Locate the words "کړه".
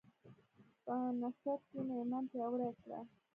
2.81-2.99